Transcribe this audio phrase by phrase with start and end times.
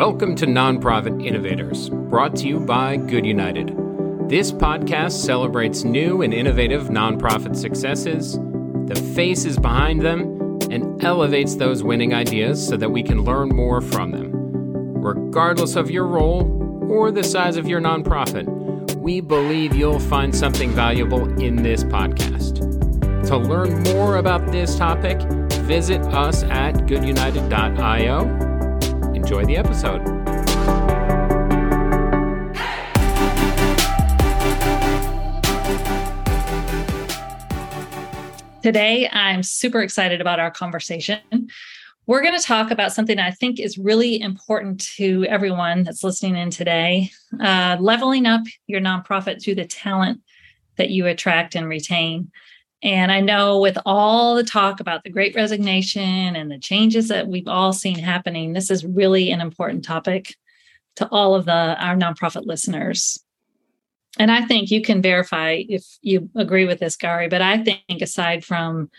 [0.00, 3.76] Welcome to Nonprofit Innovators, brought to you by Good United.
[4.30, 8.38] This podcast celebrates new and innovative nonprofit successes,
[8.86, 13.82] the faces behind them, and elevates those winning ideas so that we can learn more
[13.82, 14.30] from them.
[15.02, 18.46] Regardless of your role or the size of your nonprofit,
[18.96, 22.56] we believe you'll find something valuable in this podcast.
[23.26, 25.20] To learn more about this topic,
[25.66, 28.49] visit us at goodunited.io
[29.20, 30.00] Enjoy the episode.
[38.62, 41.20] Today, I'm super excited about our conversation.
[42.06, 46.36] We're going to talk about something I think is really important to everyone that's listening
[46.36, 50.22] in today uh, leveling up your nonprofit through the talent
[50.76, 52.32] that you attract and retain.
[52.82, 57.28] And I know with all the talk about the great resignation and the changes that
[57.28, 60.34] we've all seen happening, this is really an important topic
[60.96, 63.22] to all of the our nonprofit listeners.
[64.18, 68.00] And I think you can verify if you agree with this, Gary, but I think
[68.00, 68.90] aside from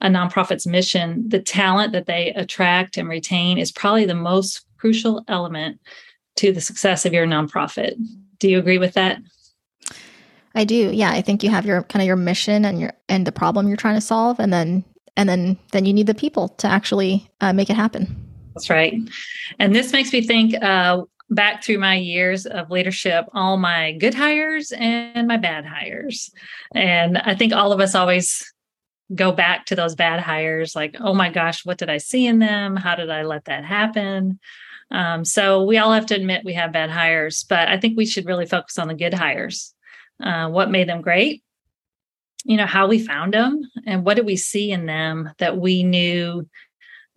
[0.00, 5.24] a nonprofit's mission, the talent that they attract and retain is probably the most crucial
[5.28, 5.80] element
[6.36, 7.94] to the success of your nonprofit.
[8.38, 9.18] Do you agree with that?
[10.54, 10.90] I do.
[10.92, 13.68] Yeah, I think you have your kind of your mission and your and the problem
[13.68, 14.84] you're trying to solve, and then
[15.16, 18.16] and then then you need the people to actually uh, make it happen.
[18.54, 18.94] That's right.
[19.58, 24.14] And this makes me think uh, back through my years of leadership, all my good
[24.14, 26.30] hires and my bad hires,
[26.74, 28.52] and I think all of us always
[29.14, 32.38] go back to those bad hires, like, oh my gosh, what did I see in
[32.38, 32.76] them?
[32.76, 34.38] How did I let that happen?
[34.92, 38.06] Um, so we all have to admit we have bad hires, but I think we
[38.06, 39.74] should really focus on the good hires
[40.22, 41.42] uh, what made them great,
[42.44, 45.82] you know, how we found them, and what did we see in them that we
[45.82, 46.48] knew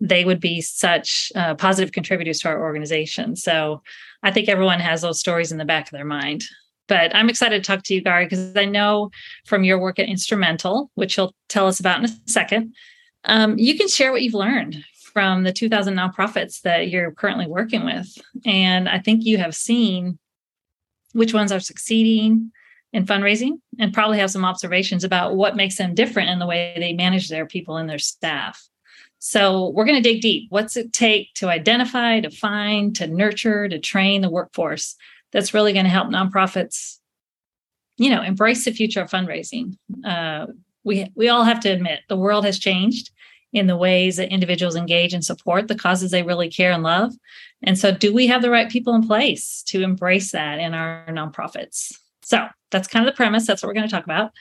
[0.00, 3.36] they would be such uh, positive contributors to our organization.
[3.36, 3.82] So
[4.22, 6.44] I think everyone has those stories in the back of their mind.
[6.86, 9.10] But I'm excited to talk to you, Gary, because I know
[9.46, 12.74] from your work at Instrumental, which you'll tell us about in a second,
[13.24, 14.84] um, you can share what you've learned
[15.14, 18.06] from the 2000 nonprofits that you're currently working with.
[18.44, 20.18] And I think you have seen
[21.12, 22.50] which ones are succeeding,
[22.94, 26.74] in fundraising and probably have some observations about what makes them different in the way
[26.78, 28.66] they manage their people and their staff.
[29.18, 30.46] So we're going to dig deep.
[30.50, 34.94] What's it take to identify, to find, to nurture, to train the workforce
[35.32, 36.98] that's really going to help nonprofits,
[37.96, 39.76] you know, embrace the future of fundraising.
[40.04, 40.46] Uh,
[40.84, 43.10] we we all have to admit the world has changed
[43.52, 47.12] in the ways that individuals engage and support the causes they really care and love.
[47.62, 51.06] And so, do we have the right people in place to embrace that in our
[51.08, 51.92] nonprofits?
[52.22, 53.46] So that's kind of the premise.
[53.46, 54.32] That's what we're going to talk about.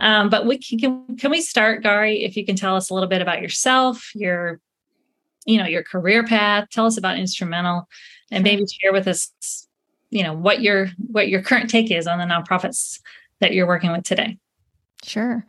[0.00, 2.24] Um, but we can, can, can we start, Gary?
[2.24, 4.58] If you can tell us a little bit about yourself, your
[5.44, 6.68] you know your career path.
[6.70, 7.86] Tell us about instrumental,
[8.30, 9.68] and maybe share with us,
[10.10, 13.00] you know, what your what your current take is on the nonprofits
[13.40, 14.38] that you're working with today.
[15.04, 15.44] Sure.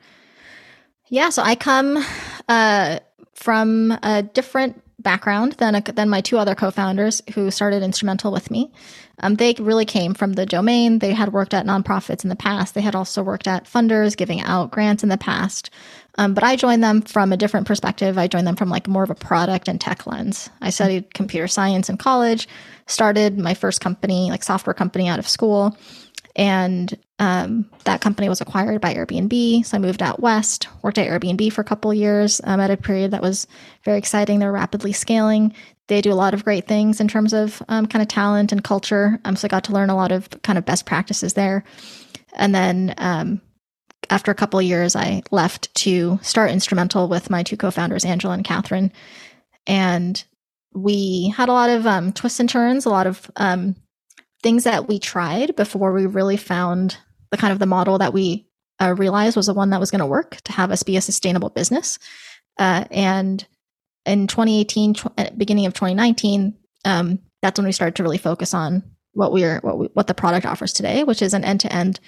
[1.08, 1.30] Yeah.
[1.30, 2.04] So I come
[2.50, 3.00] uh,
[3.34, 8.72] from a different background than than my two other co-founders who started Instrumental with me.
[9.20, 11.00] Um, they really came from the domain.
[11.00, 12.74] They had worked at nonprofits in the past.
[12.74, 15.70] They had also worked at funders, giving out grants in the past.
[16.18, 18.18] Um, but I joined them from a different perspective.
[18.18, 20.50] I joined them from like more of a product and tech lens.
[20.62, 22.48] I studied computer science in college,
[22.88, 25.78] started my first company, like software company out of school.
[26.36, 29.66] And um, that company was acquired by Airbnb.
[29.66, 32.78] So I moved out west, worked at Airbnb for a couple years um, at a
[32.78, 33.48] period that was
[33.84, 34.40] very exciting.
[34.40, 35.54] They're rapidly scaling.
[35.88, 38.64] They do a lot of great things in terms of um, kind of talent and
[38.64, 39.20] culture.
[39.24, 41.64] Um, so I got to learn a lot of kind of best practices there.
[42.34, 43.42] And then um,
[44.10, 48.34] after a couple years, I left to start Instrumental with my two co founders, Angela
[48.34, 48.92] and Catherine.
[49.68, 50.22] And
[50.74, 53.32] we had a lot of um, twists and turns, a lot of
[54.46, 56.98] things that we tried before we really found
[57.32, 58.48] the kind of the model that we
[58.80, 61.02] uh, realized was the one that was going to work to have us be a
[61.02, 61.98] sustainable business.
[62.60, 63.48] Uh, and
[64.06, 66.56] in 2018, tw- uh, beginning of 2019,
[66.86, 68.84] um, that's when we started to really focus on
[69.14, 72.00] what we're what we, what the product offers today, which is an end to end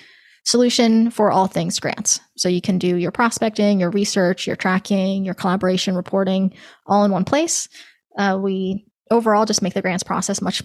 [0.46, 2.20] solution for all things grants.
[2.38, 6.54] So you can do your prospecting, your research, your tracking, your collaboration reporting
[6.86, 7.68] all in one place.
[8.16, 10.62] Uh, we overall just make the grants process much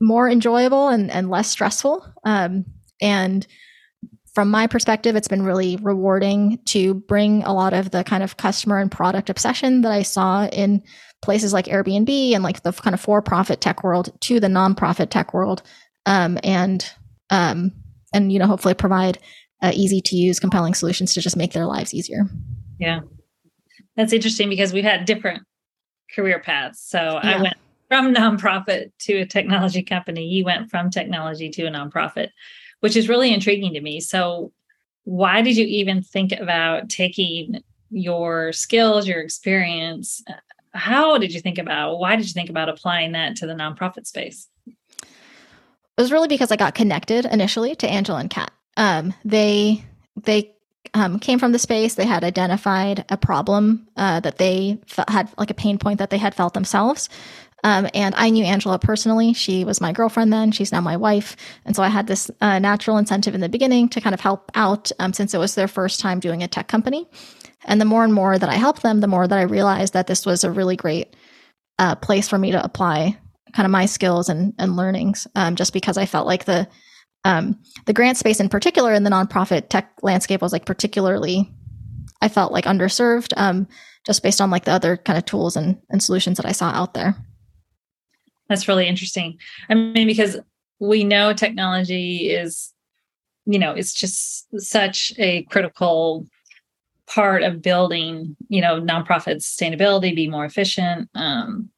[0.00, 2.06] more enjoyable and, and less stressful.
[2.24, 2.64] Um,
[3.00, 3.46] and
[4.34, 8.36] from my perspective, it's been really rewarding to bring a lot of the kind of
[8.36, 10.82] customer and product obsession that I saw in
[11.22, 15.10] places like Airbnb and like the kind of for profit tech world to the nonprofit
[15.10, 15.62] tech world.
[16.04, 16.84] Um, and,
[17.30, 17.72] um,
[18.12, 19.18] and, you know, hopefully provide
[19.62, 22.26] uh, easy to use, compelling solutions to just make their lives easier.
[22.78, 23.00] Yeah.
[23.96, 25.44] That's interesting because we've had different
[26.14, 26.84] career paths.
[26.86, 27.38] So yeah.
[27.38, 27.54] I went
[27.94, 30.26] from nonprofit to a technology company.
[30.26, 32.30] You went from technology to a nonprofit,
[32.80, 34.00] which is really intriguing to me.
[34.00, 34.52] So,
[35.04, 40.24] why did you even think about taking your skills, your experience?
[40.72, 42.00] How did you think about?
[42.00, 44.48] Why did you think about applying that to the nonprofit space?
[44.66, 48.50] It was really because I got connected initially to Angela and Kat.
[48.76, 49.84] Um, they
[50.20, 50.54] they
[50.94, 51.94] um, came from the space.
[51.94, 56.10] They had identified a problem uh, that they f- had, like a pain point that
[56.10, 57.08] they had felt themselves.
[57.64, 59.32] Um, and I knew Angela personally.
[59.32, 60.52] She was my girlfriend then.
[60.52, 61.34] She's now my wife.
[61.64, 64.52] And so I had this uh, natural incentive in the beginning to kind of help
[64.54, 67.08] out um, since it was their first time doing a tech company.
[67.64, 70.06] And the more and more that I helped them, the more that I realized that
[70.06, 71.16] this was a really great
[71.78, 73.18] uh, place for me to apply
[73.54, 76.68] kind of my skills and, and learnings, um, just because I felt like the
[77.24, 81.50] um, the grant space in particular in the nonprofit tech landscape was like particularly
[82.20, 83.66] i felt like underserved um,
[84.06, 86.66] just based on like the other kind of tools and, and solutions that i saw
[86.66, 87.16] out there
[88.48, 89.38] that's really interesting
[89.70, 90.38] i mean because
[90.80, 92.72] we know technology is
[93.46, 96.26] you know it's just such a critical
[97.06, 101.70] part of building you know nonprofit sustainability be more efficient um,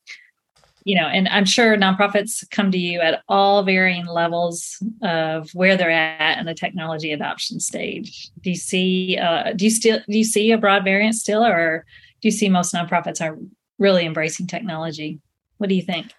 [0.86, 5.76] you know, and I'm sure nonprofits come to you at all varying levels of where
[5.76, 8.30] they're at in the technology adoption stage.
[8.40, 11.84] Do you see uh, do you still do you see a broad variance still, or
[12.22, 13.36] do you see most nonprofits are
[13.80, 15.18] really embracing technology?
[15.58, 16.12] What do you think?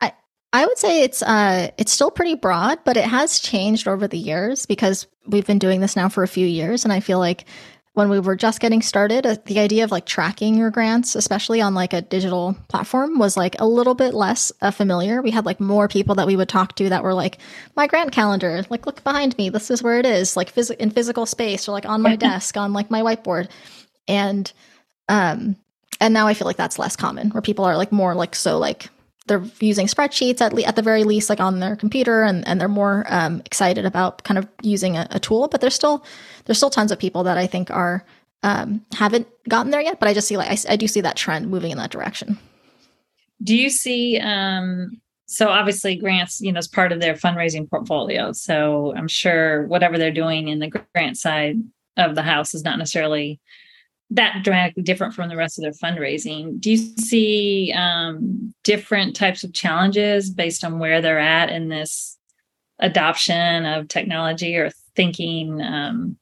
[0.00, 0.12] I
[0.52, 4.18] I would say it's uh it's still pretty broad, but it has changed over the
[4.18, 7.44] years because we've been doing this now for a few years, and I feel like
[7.94, 11.60] when we were just getting started, uh, the idea of like tracking your grants, especially
[11.60, 15.20] on like a digital platform, was like a little bit less uh, familiar.
[15.20, 17.36] We had like more people that we would talk to that were like,
[17.76, 20.90] my grant calendar, like look behind me, this is where it is, like phys- in
[20.90, 23.50] physical space or like on my desk, on like my whiteboard.
[24.08, 24.50] And,
[25.10, 25.56] um,
[26.00, 28.58] and now I feel like that's less common where people are like more like so
[28.58, 28.88] like
[29.26, 32.60] they're using spreadsheets at, le- at the very least like on their computer and, and
[32.60, 36.04] they're more um, excited about kind of using a, a, tool but there's still
[36.44, 38.04] there's still tons of people that i think are
[38.42, 41.16] um, haven't gotten there yet but i just see like I, I, do see that
[41.16, 42.38] trend moving in that direction.
[43.42, 48.32] Do you see um, so obviously grants you know is part of their fundraising portfolio
[48.32, 51.56] so i'm sure whatever they're doing in the grant side
[51.96, 53.40] of the house is not necessarily
[54.14, 56.60] that dramatically different from the rest of their fundraising.
[56.60, 62.18] Do you see um, different types of challenges based on where they're at in this
[62.78, 66.16] adoption of technology or thinking, um,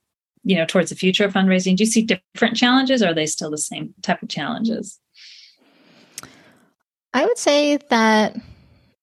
[0.45, 1.77] you know, towards the future of fundraising?
[1.77, 2.03] Do you see
[2.35, 4.99] different challenges, or are they still the same type of challenges?
[7.13, 8.37] I would say that,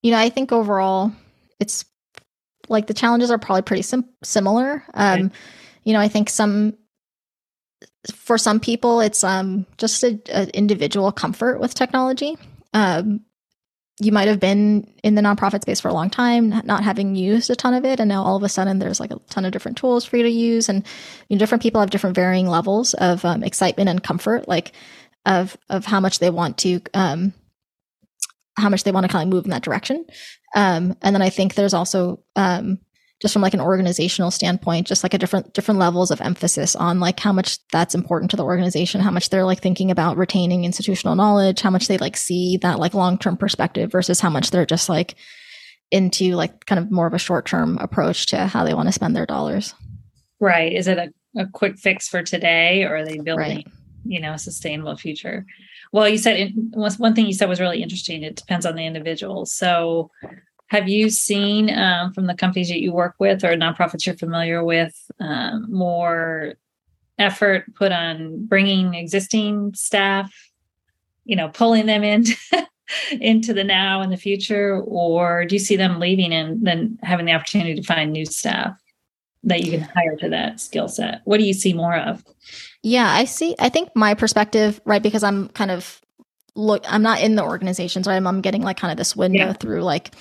[0.01, 1.12] you know, I think overall
[1.60, 1.83] it's
[2.69, 4.83] like the challenges are probably pretty sim- similar.
[4.94, 5.36] Um, okay.
[5.83, 6.78] You know, I think some
[8.15, 12.38] for some people, it's um, just an individual comfort with technology.
[12.73, 13.21] Um,
[13.99, 17.49] you might have been in the nonprofit space for a long time, not having used
[17.49, 19.51] a ton of it, and now all of a sudden there's like a ton of
[19.51, 20.85] different tools for you to use, and
[21.27, 24.71] you know, different people have different varying levels of um, excitement and comfort, like
[25.25, 27.33] of of how much they want to um,
[28.57, 30.05] how much they want to kind of move in that direction.
[30.55, 32.79] Um, and then I think there's also um,
[33.22, 37.00] just from like an organizational standpoint just like a different different levels of emphasis on
[37.00, 40.66] like how much that's important to the organization how much they're like thinking about retaining
[40.66, 44.66] institutional knowledge how much they like see that like long-term perspective versus how much they're
[44.66, 45.16] just like
[45.92, 49.16] into like kind of more of a short-term approach to how they want to spend
[49.16, 49.74] their dollars.
[50.40, 50.74] Right.
[50.74, 53.68] Is it a, a quick fix for today or are they building right.
[54.06, 55.45] you know a sustainable future?
[55.94, 58.24] Well you said it, one thing you said was really interesting.
[58.24, 59.45] It depends on the individual.
[59.45, 60.12] So
[60.68, 64.64] have you seen um, from the companies that you work with or nonprofits you're familiar
[64.64, 66.56] with um, more
[67.18, 70.31] effort put on bringing existing staff,
[71.26, 72.26] you know, pulling them in
[73.19, 77.26] into the now and the future, or do you see them leaving and then having
[77.26, 78.78] the opportunity to find new staff
[79.44, 81.21] that you can hire to that skill set?
[81.24, 82.24] What do you see more of?
[82.83, 83.56] Yeah, I see.
[83.59, 86.02] I think my perspective, right, because I'm kind of
[86.56, 88.16] look, I'm not in the organizations, right?
[88.16, 89.54] I'm, I'm getting like kind of this window yeah.
[89.54, 90.12] through like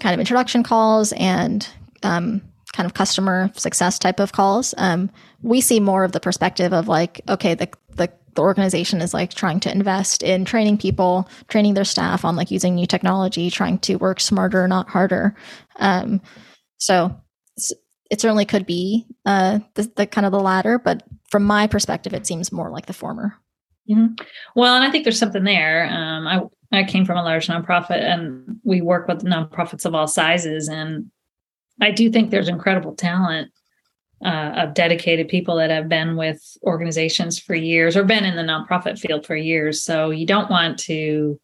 [0.00, 1.68] kind of introduction calls and
[2.02, 4.74] um, kind of customer success type of calls.
[4.78, 5.10] Um,
[5.42, 9.34] we see more of the perspective of like, okay, the, the the organization is like
[9.34, 13.80] trying to invest in training people, training their staff on like using new technology, trying
[13.80, 15.34] to work smarter, not harder.
[15.76, 16.20] Um,
[16.76, 17.20] so
[18.10, 22.14] it certainly could be uh, the, the, kind of the latter, but from my perspective,
[22.14, 23.34] it seems more like the former.
[23.90, 24.14] Mm-hmm.
[24.54, 25.88] Well, and I think there's something there.
[25.90, 30.06] Um, I I came from a large nonprofit, and we work with nonprofits of all
[30.06, 31.10] sizes, and
[31.80, 33.50] I do think there's incredible talent
[34.24, 38.42] uh, of dedicated people that have been with organizations for years or been in the
[38.42, 39.82] nonprofit field for years.
[39.82, 41.40] So you don't want to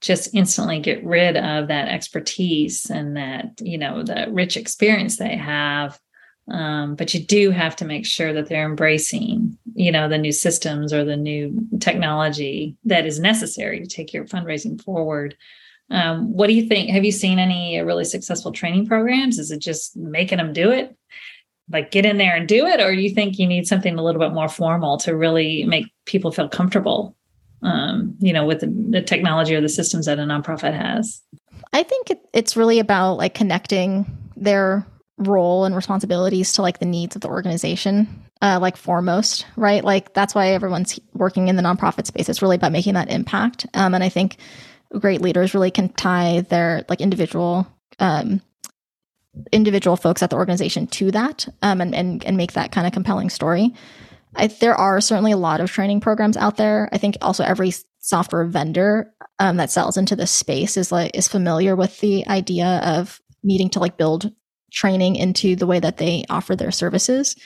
[0.00, 5.34] just instantly get rid of that expertise and that you know the rich experience they
[5.34, 5.98] have
[6.48, 10.32] um, but you do have to make sure that they're embracing you know the new
[10.32, 15.36] systems or the new technology that is necessary to take your fundraising forward.
[15.90, 16.90] Um, what do you think?
[16.90, 19.38] Have you seen any really successful training programs?
[19.38, 20.96] Is it just making them do it?
[21.70, 22.80] Like get in there and do it?
[22.80, 25.86] Or do you think you need something a little bit more formal to really make
[26.04, 27.16] people feel comfortable
[27.64, 31.22] um, you know with the, the, technology or the systems that a nonprofit has?
[31.72, 34.86] I think it, it's really about like connecting their
[35.18, 39.84] role and responsibilities to like the needs of the organization uh, like foremost right?
[39.84, 43.66] Like that's why everyone's working in the nonprofit space it's really about making that impact.
[43.74, 44.38] Um, and i think
[44.98, 47.66] great leaders really can tie their like individual
[47.98, 48.40] um,
[49.52, 52.92] individual folks at the organization to that um, and, and and make that kind of
[52.92, 53.74] compelling story.
[54.36, 56.88] I, there are certainly a lot of training programs out there.
[56.92, 61.28] I think also every software vendor um, that sells into this space is like is
[61.28, 64.32] familiar with the idea of needing to like build
[64.74, 67.36] training into the way that they offer their services.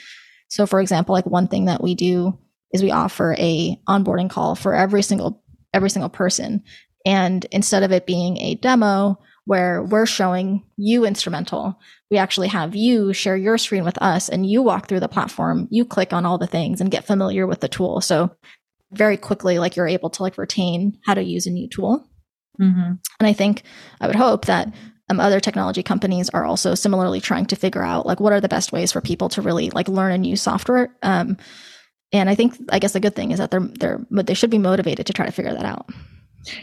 [0.49, 2.37] So for example, like one thing that we do
[2.73, 5.43] is we offer a onboarding call for every single
[5.73, 6.63] every single person.
[7.05, 11.79] And instead of it being a demo where we're showing you instrumental,
[12.11, 15.67] we actually have you share your screen with us and you walk through the platform,
[15.71, 18.01] you click on all the things and get familiar with the tool.
[18.01, 18.31] So
[18.91, 22.07] very quickly, like you're able to like retain how to use a new tool.
[22.59, 22.93] Mm-hmm.
[23.19, 23.63] And I think
[24.01, 24.73] I would hope that
[25.09, 28.49] um, other technology companies are also similarly trying to figure out like what are the
[28.49, 30.93] best ways for people to really like learn and use software.
[31.01, 31.37] Um,
[32.11, 34.57] and I think I guess the good thing is that they're they're they should be
[34.57, 35.89] motivated to try to figure that out.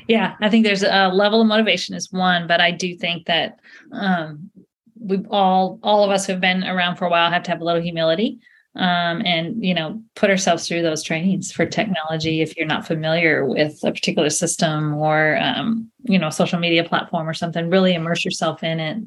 [0.09, 3.61] Yeah, I think there's a level of motivation is one, but I do think that
[3.93, 4.51] um,
[4.99, 7.61] we all all of us who have been around for a while have to have
[7.61, 8.41] a little humility
[8.77, 13.45] um, and you know put ourselves through those trainings for technology if you're not familiar
[13.45, 18.25] with a particular system or um, you know social media platform or something really immerse
[18.25, 19.03] yourself in it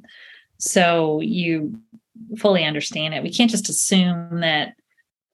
[0.57, 1.79] so you
[2.37, 3.23] fully understand it.
[3.23, 4.75] We can't just assume that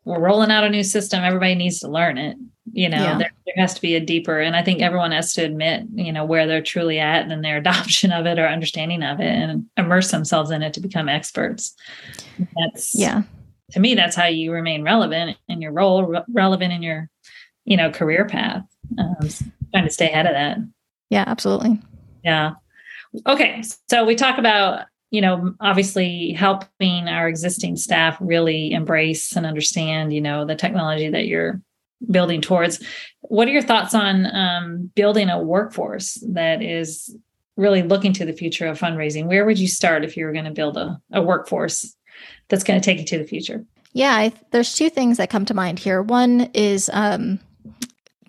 [0.03, 2.37] we're rolling out a new system everybody needs to learn it
[2.71, 3.17] you know yeah.
[3.17, 6.13] there, there, has to be a deeper and i think everyone has to admit you
[6.13, 9.65] know where they're truly at and their adoption of it or understanding of it and
[9.77, 11.75] immerse themselves in it to become experts.
[12.55, 13.23] That's yeah
[13.71, 17.09] to me that's how you remain relevant in your role re- relevant in your
[17.65, 18.63] you know career path
[18.97, 19.29] um,
[19.71, 20.57] trying to stay ahead of that.
[21.09, 21.79] Yeah absolutely.
[22.23, 22.53] Yeah.
[23.27, 29.45] Okay so we talk about you know obviously helping our existing staff really embrace and
[29.45, 31.61] understand you know the technology that you're
[32.11, 32.83] building towards.
[33.21, 37.15] What are your thoughts on um, building a workforce that is
[37.57, 39.27] really looking to the future of fundraising?
[39.27, 41.95] Where would you start if you were going to build a, a workforce
[42.47, 43.65] that's going to take you to the future?
[43.93, 46.01] Yeah, I, there's two things that come to mind here.
[46.01, 47.39] One is um,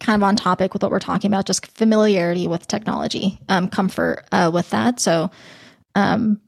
[0.01, 4.25] kind of on topic with what we're talking about, just familiarity with technology, um, comfort
[4.31, 5.01] uh, with that.
[5.01, 5.31] So,
[5.95, 6.41] um,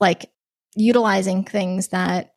[0.00, 0.30] like
[0.74, 2.34] utilizing things that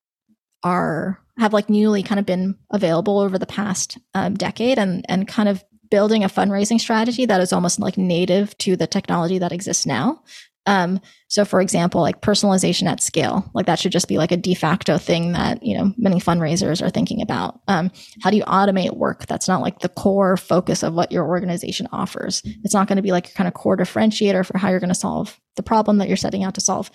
[0.63, 5.27] are have like newly kind of been available over the past um, decade, and and
[5.27, 9.51] kind of building a fundraising strategy that is almost like native to the technology that
[9.51, 10.21] exists now.
[10.65, 14.37] Um, so for example, like personalization at scale, like that should just be like a
[14.37, 17.59] de facto thing that, you know, many fundraisers are thinking about.
[17.67, 17.91] Um,
[18.21, 19.25] how do you automate work?
[19.25, 22.41] That's not like the core focus of what your organization offers.
[22.63, 24.87] It's not going to be like your kind of core differentiator for how you're going
[24.89, 26.89] to solve the problem that you're setting out to solve.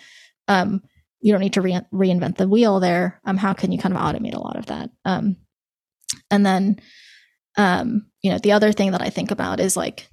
[0.46, 0.82] Um,
[1.20, 3.20] you don't need to re- reinvent the wheel there.
[3.24, 4.90] Um, how can you kind of automate a lot of that?
[5.04, 5.36] Um,
[6.30, 6.80] and then,
[7.56, 10.08] um, you know, the other thing that I think about is like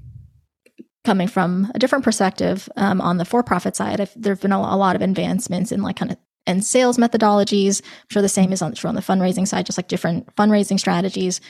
[1.06, 3.98] coming from a different perspective um, on the for-profit side.
[4.16, 7.82] There have been a, a, lot of advancements in like kind of and sales methodologies
[7.84, 10.80] i'm sure the same is on, true on the fundraising side just like different fundraising
[10.80, 11.42] strategies.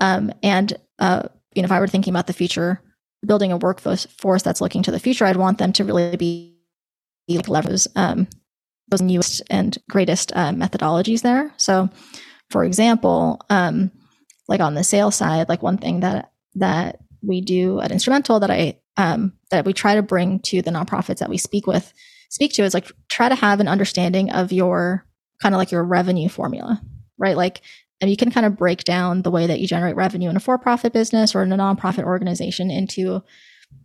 [0.00, 1.22] Um, and uh,
[1.54, 2.82] you know if i were thinking about the future
[3.24, 6.58] building a workforce that's looking to the future i'd want them to really be
[7.28, 8.26] like levers um,
[8.88, 11.52] those newest and greatest uh, methodologies there.
[11.56, 11.88] So
[12.50, 13.90] for example um,
[14.48, 18.50] like on the sales side like one thing that that we do at instrumental that
[18.50, 21.92] i um, that we try to bring to the nonprofits that we speak with
[22.28, 25.06] speak to is like try to have an understanding of your
[25.40, 26.80] kind of like your revenue formula
[27.22, 27.36] right?
[27.36, 27.62] Like
[28.00, 30.40] and you can kind of break down the way that you generate revenue in a
[30.40, 33.22] for-profit business or in a nonprofit organization into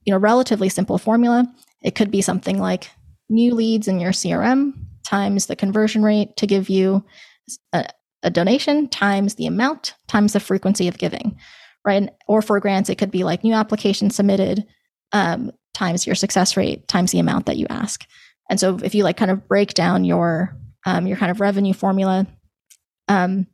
[0.04, 1.46] you know relatively simple formula.
[1.84, 2.90] It could be something like
[3.30, 4.74] new leads in your crm
[5.06, 7.04] times the conversion rate to give you
[7.74, 7.86] a,
[8.24, 11.38] a donation times the amount times the frequency of giving
[11.86, 12.10] right?
[12.28, 14.66] Or for grants it could be like new applications submitted
[15.12, 18.06] um, times your success rate times the amount that you ask.
[18.50, 21.74] And so if you like kind of break down your um, your kind of revenue
[21.74, 22.26] formula,
[23.08, 23.48] um,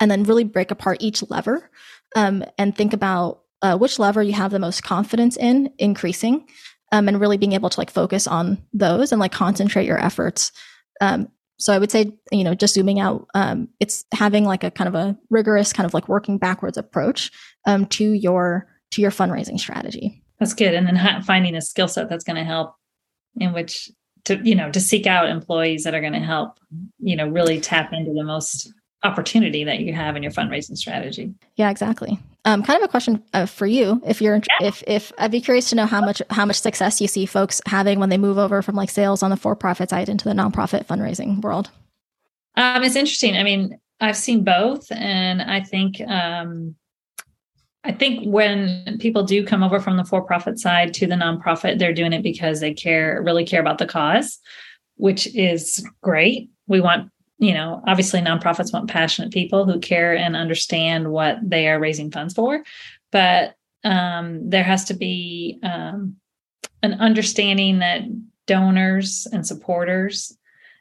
[0.00, 1.70] and then really break apart each lever
[2.16, 6.46] um, and think about uh, which lever you have the most confidence in increasing
[6.92, 10.52] um, and really being able to like focus on those and like concentrate your efforts
[11.00, 14.70] um, so i would say you know just zooming out um, it's having like a
[14.70, 17.30] kind of a rigorous kind of like working backwards approach
[17.66, 22.08] um, to your to your fundraising strategy that's good and then finding a skill set
[22.08, 22.74] that's going to help
[23.36, 23.90] in which
[24.24, 26.58] to you know to seek out employees that are going to help
[26.98, 28.72] you know really tap into the most
[29.04, 31.32] opportunity that you have in your fundraising strategy.
[31.56, 32.18] Yeah, exactly.
[32.44, 34.66] Um, kind of a question uh, for you, if you're, yeah.
[34.66, 37.60] if if I'd be curious to know how much how much success you see folks
[37.66, 40.86] having when they move over from like sales on the for-profit side into the nonprofit
[40.86, 41.70] fundraising world.
[42.56, 43.36] Um, it's interesting.
[43.36, 46.74] I mean, I've seen both, and I think um,
[47.88, 51.94] I think when people do come over from the for-profit side to the nonprofit, they're
[51.94, 54.38] doing it because they care, really care about the cause,
[54.96, 56.50] which is great.
[56.66, 61.68] We want you know, obviously nonprofits want passionate people who care and understand what they
[61.68, 62.64] are raising funds for,
[63.12, 63.54] but
[63.84, 66.16] um, there has to be um,
[66.82, 68.02] an understanding that
[68.46, 70.36] donors and supporters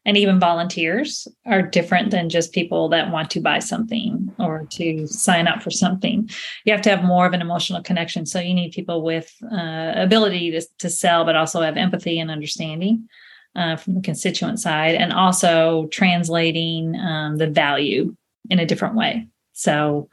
[0.07, 5.05] and even volunteers are different than just people that want to buy something or to
[5.05, 6.29] sign up for something.
[6.63, 8.25] You have to have more of an emotional connection.
[8.25, 12.31] So you need people with uh, ability to, to sell, but also have empathy and
[12.31, 13.09] understanding
[13.57, 18.15] uh, from the constituent side and also translating um, the value
[18.49, 19.27] in a different way.
[19.51, 20.07] So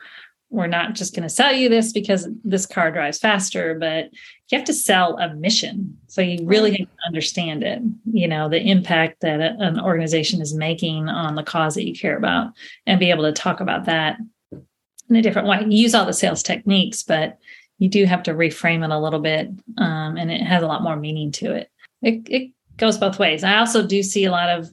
[0.55, 4.11] we're not just going to sell you this because this car drives faster, but
[4.49, 5.99] you have to sell a mission.
[6.07, 10.41] So you really have to understand it, you know, the impact that a, an organization
[10.41, 12.53] is making on the cause that you care about
[12.87, 14.19] and be able to talk about that
[14.53, 15.61] in a different way.
[15.63, 17.39] You use all the sales techniques, but
[17.79, 20.85] you do have to reframe it a little bit um, and it has a lot
[20.85, 21.69] more meaning to it.
[22.01, 23.43] It, it goes both ways.
[23.43, 24.71] I also do see a lot of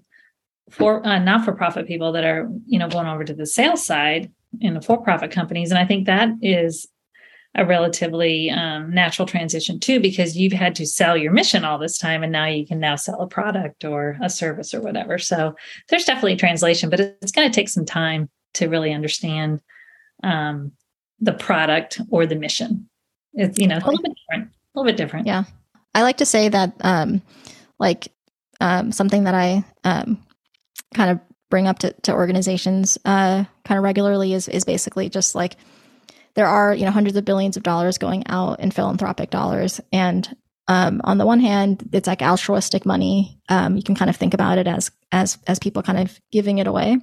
[0.69, 3.85] for uh, not for profit people that are you know going over to the sales
[3.85, 6.87] side in the for profit companies, and I think that is
[7.55, 11.97] a relatively um, natural transition too because you've had to sell your mission all this
[11.97, 15.17] time and now you can now sell a product or a service or whatever.
[15.17, 15.53] So
[15.89, 19.61] there's definitely translation but it's going to take some time to really understand
[20.23, 20.71] um,
[21.19, 22.89] the product or the mission.
[23.33, 25.27] It's you know a little bit different a little bit different.
[25.27, 25.43] Yeah.
[25.93, 27.21] I like to say that um,
[27.79, 28.07] like
[28.61, 30.23] um, something that I um,
[30.93, 31.19] kind of
[31.51, 35.57] bring up to, to organizations uh, kind of regularly is is basically just like
[36.33, 40.35] there are you know hundreds of billions of dollars going out in philanthropic dollars and
[40.67, 44.33] um, on the one hand it's like altruistic money um, you can kind of think
[44.33, 46.97] about it as as as people kind of giving it away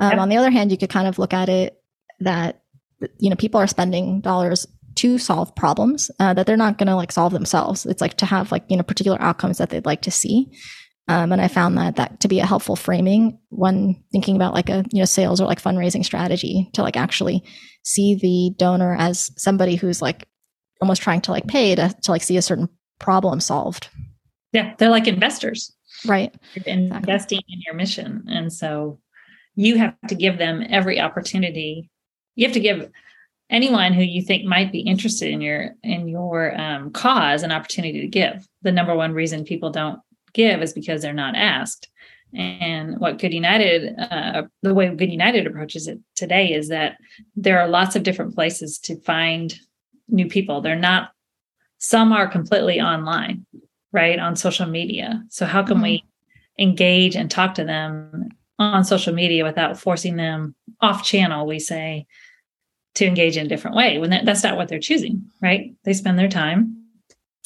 [0.00, 1.80] um, on the other hand you could kind of look at it
[2.18, 2.62] that
[3.18, 4.66] you know people are spending dollars
[4.96, 7.86] to solve problems uh, that they're not going to like solve themselves.
[7.86, 10.52] It's like to have like you know particular outcomes that they'd like to see.
[11.06, 14.70] Um, and I found that that to be a helpful framing when thinking about like
[14.70, 17.44] a you know sales or like fundraising strategy to like actually
[17.82, 20.26] see the donor as somebody who's like
[20.80, 23.88] almost trying to like pay to to like see a certain problem solved.
[24.52, 25.72] Yeah, they're like investors,
[26.06, 26.34] right?
[26.66, 28.98] investing in your mission, and so
[29.56, 31.90] you have to give them every opportunity.
[32.34, 32.90] You have to give
[33.50, 38.00] anyone who you think might be interested in your in your um, cause an opportunity
[38.00, 40.00] to give the number one reason people don't
[40.34, 41.88] give is because they're not asked
[42.34, 46.96] and what good united uh, the way good united approaches it today is that
[47.36, 49.58] there are lots of different places to find
[50.08, 51.10] new people they're not
[51.78, 53.46] some are completely online
[53.92, 55.84] right on social media so how can mm-hmm.
[55.84, 56.04] we
[56.58, 62.06] engage and talk to them on social media without forcing them off channel we say
[62.94, 65.74] to engage in a different way when that's not what they're choosing, right?
[65.84, 66.83] They spend their time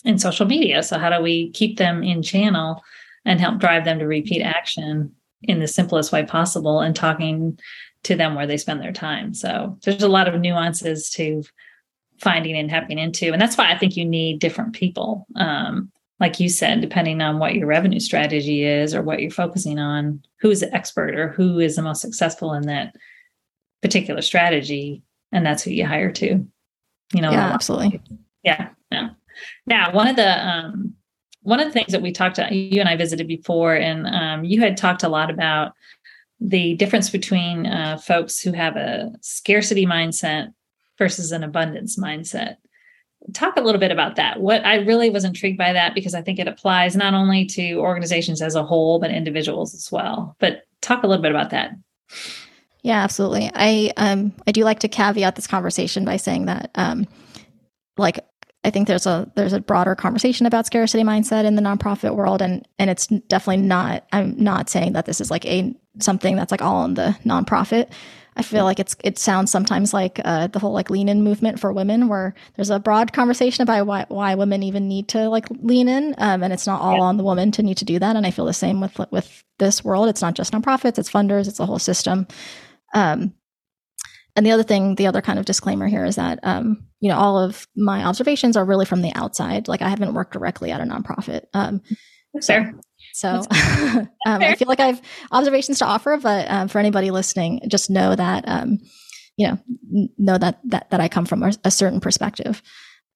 [0.04, 0.82] in social media.
[0.82, 2.82] So how do we keep them in channel
[3.24, 7.58] and help drive them to repeat action in the simplest way possible and talking
[8.04, 9.34] to them where they spend their time.
[9.34, 11.42] So there's a lot of nuances to
[12.20, 13.32] finding and tapping into.
[13.32, 15.26] And that's why I think you need different people.
[15.37, 19.78] Um, like you said, depending on what your revenue strategy is or what you're focusing
[19.78, 22.94] on, who is the expert or who is the most successful in that
[23.82, 26.44] particular strategy and that's who you hire to.
[27.14, 28.00] You know, yeah, absolutely.
[28.42, 28.70] Yeah,
[29.68, 29.90] yeah.
[29.92, 30.94] One of the um,
[31.42, 34.44] one of the things that we talked to you and I visited before, and um,
[34.44, 35.72] you had talked a lot about
[36.40, 40.52] the difference between uh, folks who have a scarcity mindset
[40.96, 42.57] versus an abundance mindset.
[43.33, 44.40] Talk a little bit about that.
[44.40, 47.74] What I really was intrigued by that because I think it applies not only to
[47.74, 50.37] organizations as a whole, but individuals as well.
[50.38, 51.72] But talk a little bit about that.
[52.83, 53.50] Yeah, absolutely.
[53.54, 57.07] I um I do like to caveat this conversation by saying that um
[57.96, 58.20] like
[58.68, 62.42] I think there's a there's a broader conversation about scarcity mindset in the nonprofit world
[62.42, 66.50] and and it's definitely not I'm not saying that this is like a something that's
[66.50, 67.90] like all in the nonprofit.
[68.37, 71.59] I feel like it's it sounds sometimes like uh, the whole like lean in movement
[71.59, 75.46] for women, where there's a broad conversation about why why women even need to like
[75.50, 77.02] lean in, um, and it's not all yeah.
[77.02, 78.14] on the woman to need to do that.
[78.14, 80.09] And I feel the same with with this world.
[80.09, 82.28] It's not just nonprofits, it's funders, it's the whole system.
[82.94, 83.35] Um,
[84.38, 87.18] and the other thing, the other kind of disclaimer here is that um, you know
[87.18, 89.66] all of my observations are really from the outside.
[89.66, 91.46] Like I haven't worked directly at a nonprofit.
[91.55, 91.83] Um,
[92.38, 92.64] so,
[93.14, 97.62] so um, I feel like I have observations to offer, but um, for anybody listening,
[97.66, 98.79] just know that um,
[99.37, 99.59] you know
[100.18, 102.62] know that that that I come from a, a certain perspective.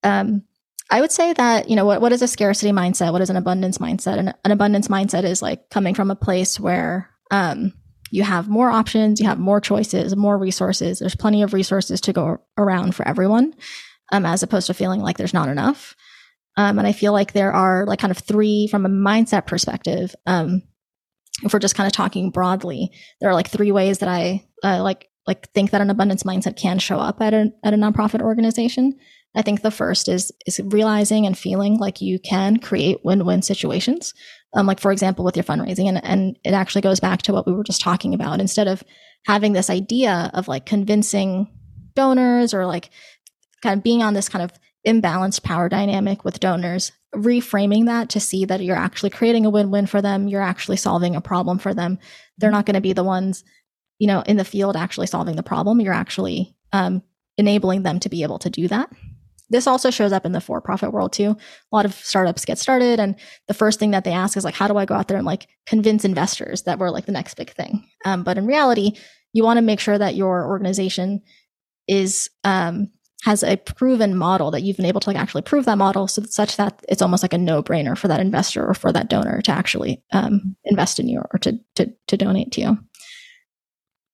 [0.02, 0.42] Um,
[0.90, 3.12] I would say that you know what what is a scarcity mindset?
[3.12, 4.18] What is an abundance mindset?
[4.18, 7.74] And an abundance mindset is like coming from a place where um,
[8.12, 10.98] you have more options, you have more choices, more resources.
[10.98, 13.54] There's plenty of resources to go around for everyone,
[14.12, 15.96] um, as opposed to feeling like there's not enough.
[16.58, 20.14] Um, and I feel like there are like kind of three from a mindset perspective.
[20.26, 20.62] Um,
[21.42, 24.82] if we're just kind of talking broadly, there are like three ways that I uh,
[24.82, 28.20] like like think that an abundance mindset can show up at a at a nonprofit
[28.20, 28.92] organization.
[29.34, 34.12] I think the first is is realizing and feeling like you can create win-win situations.
[34.54, 37.46] Um, like for example, with your fundraising, and and it actually goes back to what
[37.46, 38.40] we were just talking about.
[38.40, 38.82] Instead of
[39.26, 41.48] having this idea of like convincing
[41.94, 42.90] donors or like
[43.62, 44.52] kind of being on this kind of
[44.86, 49.86] imbalanced power dynamic with donors, reframing that to see that you're actually creating a win-win
[49.86, 51.98] for them, you're actually solving a problem for them.
[52.38, 53.44] They're not going to be the ones,
[53.98, 55.80] you know, in the field actually solving the problem.
[55.80, 57.02] You're actually um,
[57.38, 58.90] enabling them to be able to do that.
[59.52, 61.30] This also shows up in the for-profit world too.
[61.30, 63.14] A lot of startups get started, and
[63.48, 65.26] the first thing that they ask is like, "How do I go out there and
[65.26, 68.92] like convince investors that we're like the next big thing?" Um, but in reality,
[69.32, 71.22] you want to make sure that your organization
[71.86, 72.90] is um,
[73.22, 76.20] has a proven model that you've been able to like actually prove that model so
[76.20, 79.40] that such that it's almost like a no-brainer for that investor or for that donor
[79.42, 82.78] to actually um, invest in you or to, to, to donate to you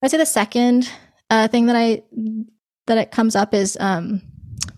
[0.03, 0.91] i'd say the second
[1.31, 2.03] uh, thing that i
[2.87, 4.23] that it comes up is um,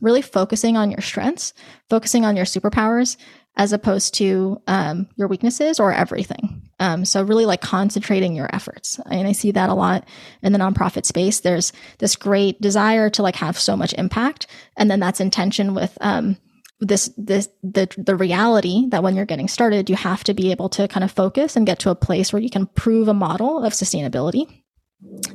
[0.01, 1.53] really focusing on your strengths
[1.89, 3.17] focusing on your superpowers
[3.57, 6.63] as opposed to um, your weaknesses or everything.
[6.79, 8.99] Um, so really like concentrating your efforts.
[9.11, 10.09] And I see that a lot
[10.41, 11.41] in the nonprofit space.
[11.41, 14.47] There's this great desire to like have so much impact.
[14.77, 16.39] And then that's intention with, um,
[16.79, 20.71] this, this, the, the reality that when you're getting started, you have to be able
[20.71, 23.63] to kind of focus and get to a place where you can prove a model
[23.63, 24.63] of sustainability.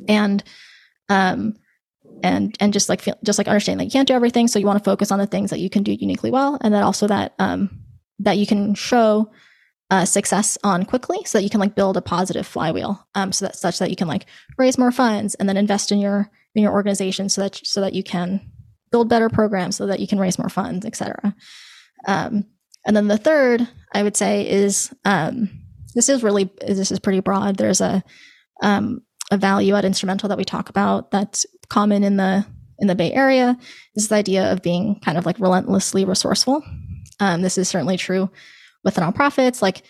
[0.07, 0.43] And,
[1.09, 1.53] um,
[2.25, 4.65] and and just like feel, just like understanding that you can't do everything so you
[4.65, 7.07] want to focus on the things that you can do uniquely well and then also
[7.07, 7.69] that um
[8.19, 9.31] that you can show
[9.91, 13.45] uh, success on quickly so that you can like build a positive flywheel um, so
[13.45, 14.25] that such that you can like
[14.57, 17.93] raise more funds and then invest in your in your organization so that so that
[17.93, 18.41] you can
[18.91, 21.35] build better programs so that you can raise more funds etc
[22.07, 22.43] um,
[22.87, 25.49] and then the third i would say is um,
[25.95, 27.57] this is really this is pretty broad.
[27.57, 28.03] There's a
[28.61, 32.45] um, a value add instrumental that we talk about that's common in the
[32.79, 33.57] in the bay area
[33.95, 36.61] is the idea of being kind of like relentlessly resourceful
[37.19, 38.29] um, this is certainly true
[38.83, 39.83] with the nonprofits, like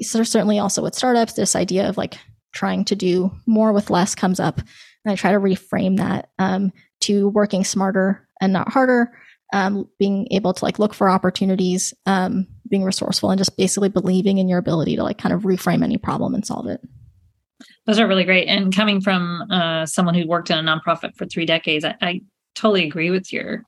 [0.00, 1.34] certainly also with startups.
[1.34, 2.18] This idea of like
[2.52, 6.72] trying to do more with less comes up, and I try to reframe that um,
[7.00, 9.12] to working smarter and not harder.
[9.50, 14.36] Um, being able to like look for opportunities, um, being resourceful, and just basically believing
[14.36, 16.80] in your ability to like kind of reframe any problem and solve it.
[17.86, 18.46] Those are really great.
[18.46, 22.20] And coming from uh, someone who worked in a nonprofit for three decades, I, I
[22.54, 23.64] totally agree with your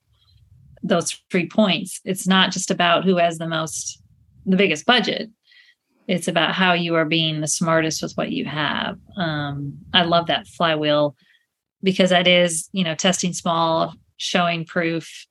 [0.82, 2.00] those three points.
[2.04, 4.00] It's not just about who has the most,
[4.46, 5.30] the biggest budget.
[6.08, 8.98] It's about how you are being the smartest with what you have.
[9.16, 11.14] Um, I love that flywheel
[11.82, 15.26] because that is, you know, testing small, showing proof,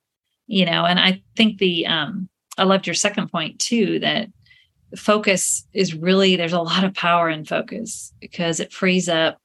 [0.48, 4.30] you know, and I think the, um, I loved your second point too, that
[4.96, 9.40] focus is really, there's a lot of power in focus because it frees up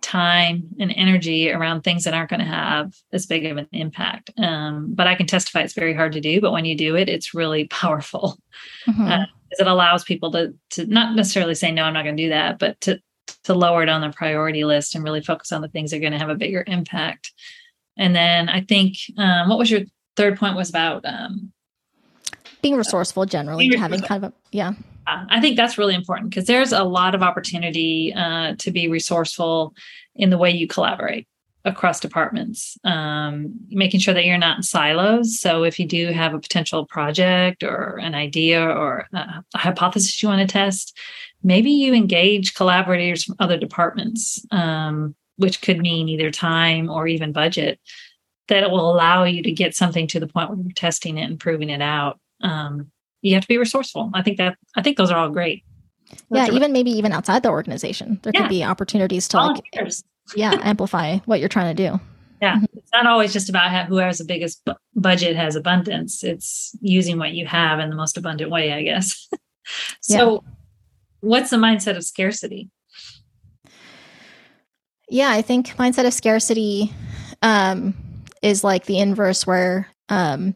[0.00, 4.30] time and energy around things that aren't going to have as big of an impact.
[4.38, 6.40] Um, but I can testify it's very hard to do.
[6.40, 8.38] But when you do it, it's really powerful.
[8.88, 9.06] Mm-hmm.
[9.06, 12.28] Uh, it allows people to to not necessarily say no, I'm not going to do
[12.28, 13.00] that, but to
[13.44, 16.00] to lower it on the priority list and really focus on the things that are
[16.00, 17.32] going to have a bigger impact.
[17.96, 19.82] And then I think um, what was your
[20.16, 21.52] third point was about um,
[22.62, 24.72] being resourceful generally, being having kind of a yeah.
[25.06, 29.74] I think that's really important because there's a lot of opportunity uh, to be resourceful
[30.14, 31.26] in the way you collaborate
[31.64, 35.40] across departments, um, making sure that you're not in silos.
[35.40, 40.22] So if you do have a potential project or an idea or a, a hypothesis
[40.22, 40.96] you want to test,
[41.42, 47.32] maybe you engage collaborators from other departments, um, which could mean either time or even
[47.32, 47.78] budget
[48.48, 51.38] that will allow you to get something to the point where you're testing it and
[51.38, 52.18] proving it out.
[52.42, 52.90] Um,
[53.22, 54.10] you have to be resourceful.
[54.14, 55.64] I think that I think those are all great.
[56.30, 58.42] That's yeah, even maybe even outside the organization, there yeah.
[58.42, 59.62] could be opportunities to like
[60.34, 62.00] yeah amplify what you're trying to do
[62.40, 66.22] yeah it's not always just about how, who has the biggest bu- budget has abundance
[66.24, 69.28] it's using what you have in the most abundant way i guess
[70.00, 70.50] so yeah.
[71.20, 72.70] what's the mindset of scarcity
[75.08, 76.92] yeah i think mindset of scarcity
[77.42, 77.94] um,
[78.42, 80.54] is like the inverse where um,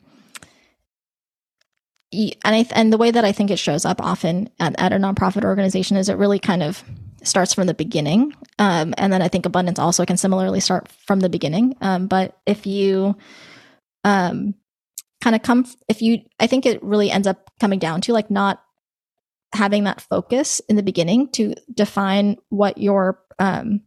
[2.44, 4.96] and I and the way that I think it shows up often at, at a
[4.96, 6.83] nonprofit organization is it really kind of
[7.22, 11.20] starts from the beginning, um, and then I think abundance also can similarly start from
[11.20, 11.77] the beginning.
[11.81, 13.16] Um, but if you
[14.05, 14.55] um,
[15.22, 18.31] kind of come, if you, I think it really ends up coming down to like
[18.31, 18.62] not
[19.55, 23.81] having that focus in the beginning to define what your um,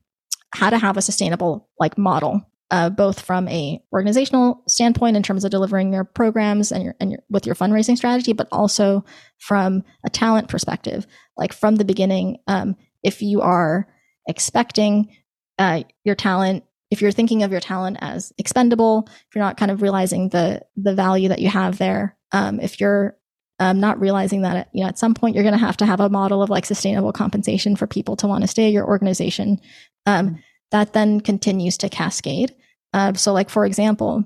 [0.53, 5.45] how to have a sustainable like model uh, both from a organizational standpoint in terms
[5.45, 9.05] of delivering your programs and your and your with your fundraising strategy, but also
[9.37, 11.07] from a talent perspective.
[11.37, 13.87] Like from the beginning, um, if you are
[14.27, 15.09] expecting
[15.57, 19.71] uh, your talent, if you're thinking of your talent as expendable, if you're not kind
[19.71, 23.17] of realizing the the value that you have there, um, if you're
[23.59, 26.01] um, not realizing that you know at some point you're going to have to have
[26.01, 29.59] a model of like sustainable compensation for people to want to stay at your organization.
[30.05, 30.39] Um,
[30.71, 32.53] that then continues to cascade.
[32.93, 34.25] Uh, so, like for example,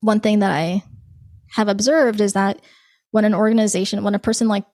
[0.00, 0.82] one thing that I
[1.52, 2.60] have observed is that
[3.10, 4.64] when an organization, when a person like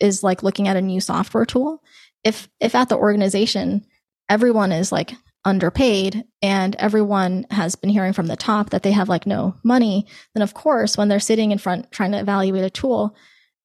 [0.00, 1.82] is like looking at a new software tool,
[2.24, 3.84] if if at the organization
[4.28, 5.12] everyone is like
[5.44, 10.06] underpaid and everyone has been hearing from the top that they have like no money,
[10.34, 13.16] then of course when they're sitting in front trying to evaluate a tool,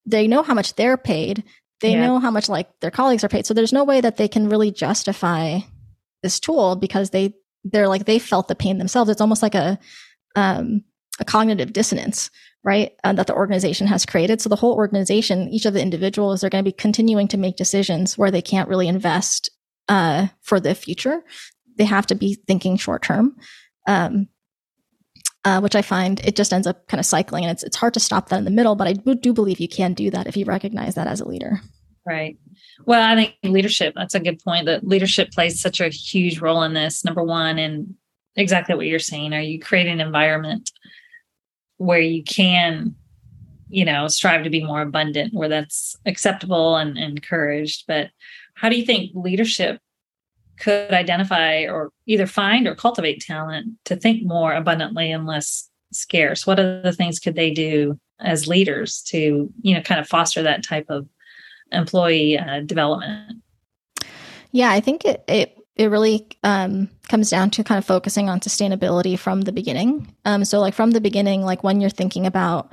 [0.05, 1.43] they know how much they're paid.
[1.81, 2.07] They yeah.
[2.07, 3.45] know how much like their colleagues are paid.
[3.45, 5.59] So there's no way that they can really justify
[6.23, 9.09] this tool because they they're like they felt the pain themselves.
[9.09, 9.79] It's almost like a
[10.35, 10.83] um,
[11.19, 12.29] a cognitive dissonance,
[12.63, 12.91] right?
[13.03, 14.41] Uh, that the organization has created.
[14.41, 17.55] So the whole organization, each of the individuals, are going to be continuing to make
[17.55, 19.49] decisions where they can't really invest
[19.89, 21.23] uh, for the future.
[21.77, 23.35] They have to be thinking short term.
[23.87, 24.27] Um,
[25.45, 27.93] uh, which I find it just ends up kind of cycling, and it's it's hard
[27.93, 28.75] to stop that in the middle.
[28.75, 31.61] But I do believe you can do that if you recognize that as a leader.
[32.05, 32.37] Right.
[32.85, 36.63] Well, I think leadership, that's a good point that leadership plays such a huge role
[36.63, 37.03] in this.
[37.03, 37.95] Number one, and
[38.35, 39.33] exactly what you're saying.
[39.33, 40.71] Are you creating an environment
[41.77, 42.95] where you can,
[43.69, 47.85] you know, strive to be more abundant, where that's acceptable and, encouraged?
[47.87, 48.11] But
[48.53, 49.79] how do you think leadership
[50.59, 56.47] could identify or either find or cultivate talent to think more abundantly and less scarce?
[56.47, 60.63] What other things could they do as leaders to, you know, kind of foster that
[60.63, 61.07] type of
[61.71, 63.41] employee uh, development?
[64.51, 68.39] Yeah, I think it it it really um, comes down to kind of focusing on
[68.39, 70.13] sustainability from the beginning.
[70.25, 72.71] Um, so, like from the beginning, like when you're thinking about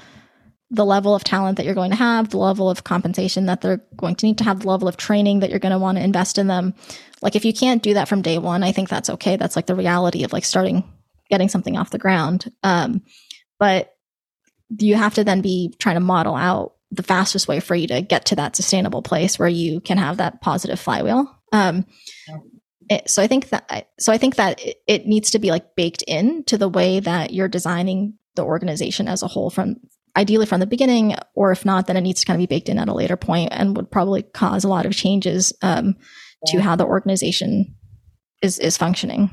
[0.70, 3.84] the level of talent that you're going to have, the level of compensation that they're
[3.96, 6.04] going to need to have, the level of training that you're going to want to
[6.04, 6.74] invest in them.
[7.22, 9.36] Like if you can't do that from day one, I think that's okay.
[9.36, 10.82] That's like the reality of like starting
[11.30, 12.50] getting something off the ground.
[12.62, 13.02] Um,
[13.58, 13.94] but
[14.78, 18.00] you have to then be trying to model out the fastest way for you to
[18.00, 21.30] get to that sustainable place where you can have that positive flywheel.
[21.52, 21.86] Um,
[22.88, 25.74] it, so I think that so I think that it, it needs to be like
[25.74, 29.76] baked in to the way that you're designing the organization as a whole from
[30.16, 32.68] ideally from the beginning, or if not, then it needs to kind of be baked
[32.68, 35.96] in at a later point and would probably cause a lot of changes um,
[36.46, 37.74] to how the organization
[38.42, 39.30] is is functioning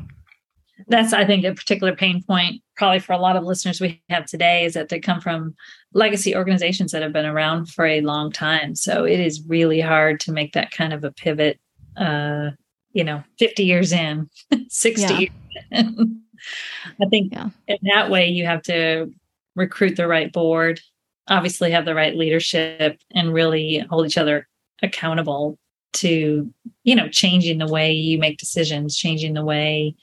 [0.87, 4.25] that's i think a particular pain point probably for a lot of listeners we have
[4.25, 5.53] today is that they come from
[5.93, 10.19] legacy organizations that have been around for a long time so it is really hard
[10.19, 11.59] to make that kind of a pivot
[11.97, 12.49] uh
[12.93, 14.27] you know 50 years in
[14.69, 15.19] 60 yeah.
[15.19, 15.31] years
[15.69, 16.21] in.
[17.03, 17.49] i think yeah.
[17.67, 19.13] in that way you have to
[19.55, 20.81] recruit the right board
[21.29, 24.47] obviously have the right leadership and really hold each other
[24.81, 25.59] accountable
[25.93, 26.51] to
[26.83, 29.93] you know changing the way you make decisions changing the way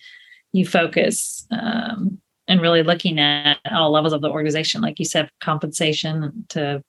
[0.53, 5.31] you focus um, and really looking at all levels of the organization, like you said,
[5.41, 6.83] compensation to,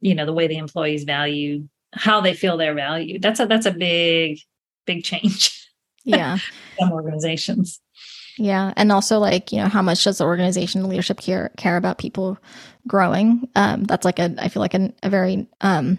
[0.00, 3.22] you know, the way the employees value how they feel they're valued.
[3.22, 4.40] That's a that's a big,
[4.86, 5.60] big change.
[6.06, 6.36] Yeah.
[6.78, 7.80] Some organizations.
[8.36, 8.74] Yeah.
[8.76, 12.36] And also like, you know, how much does the organization leadership care care about people
[12.86, 13.48] growing?
[13.56, 15.98] Um, that's like a I feel like an, a very um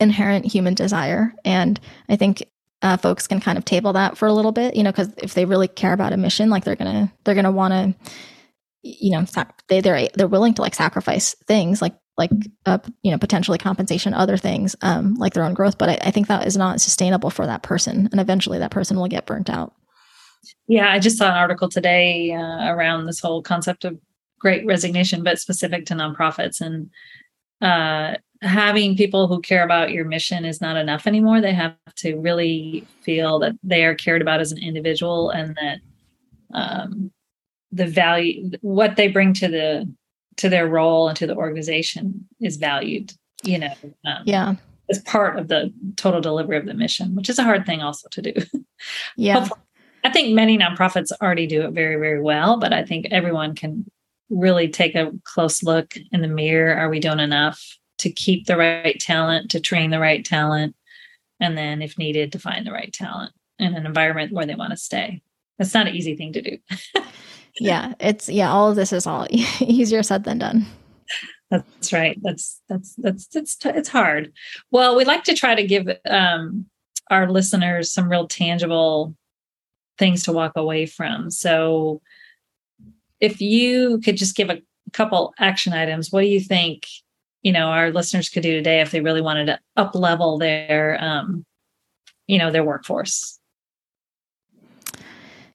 [0.00, 1.32] inherent human desire.
[1.44, 2.42] And I think
[2.82, 5.34] uh, folks can kind of table that for a little bit, you know, because if
[5.34, 8.10] they really care about a mission, like they're gonna they're gonna want to,
[8.82, 12.30] you know, sac- they they're they're willing to like sacrifice things like like
[12.64, 15.78] uh, you know potentially compensation other things um, like their own growth.
[15.78, 18.96] But I, I, think that is not sustainable for that person and eventually that person
[18.96, 19.74] will get burnt out.
[20.68, 23.98] Yeah i just saw an article today uh, around this whole concept of
[24.38, 26.60] great resignation but specific to nonprofits.
[26.60, 26.90] And
[27.60, 31.40] uh, having people who care about your mission is not enough anymore.
[31.40, 35.78] They have to really feel that they are cared about as an individual and that
[36.52, 37.10] um,
[37.72, 39.92] the value, what they bring to the
[40.36, 43.12] to their role and to the organization is valued.
[43.42, 44.54] You know, um, yeah,
[44.90, 48.08] as part of the total delivery of the mission, which is a hard thing also
[48.10, 48.32] to do.
[49.16, 49.38] Yeah.
[49.38, 49.60] Hopefully,
[50.04, 53.90] I think many nonprofits already do it very, very well, but I think everyone can
[54.28, 56.74] really take a close look in the mirror.
[56.76, 60.74] Are we doing enough to keep the right talent, to train the right talent,
[61.40, 64.70] and then, if needed, to find the right talent in an environment where they want
[64.70, 65.22] to stay?
[65.58, 66.58] That's not an easy thing to do.
[67.60, 68.52] yeah, it's yeah.
[68.52, 69.26] All of this is all
[69.60, 70.66] easier said than done.
[71.50, 72.18] That's right.
[72.22, 74.32] That's that's that's it's it's hard.
[74.70, 76.66] Well, we like to try to give um,
[77.10, 79.14] our listeners some real tangible
[79.98, 81.30] things to walk away from.
[81.30, 82.02] So,
[83.20, 84.60] if you could just give a
[84.92, 86.86] couple action items, what do you think?
[87.46, 90.98] You know, our listeners could do today if they really wanted to up level their,
[91.00, 91.46] um,
[92.26, 93.38] you know, their workforce.